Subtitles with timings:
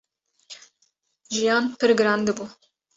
[1.37, 2.45] jiyan pir giran dibû.